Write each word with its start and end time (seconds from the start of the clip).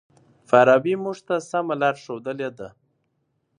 فارابي 0.49 0.93
موږ 1.03 1.17
ته 1.27 1.35
سمه 1.49 1.75
لار 1.81 1.95
ښودلې 2.03 2.49
ده. 2.57 2.67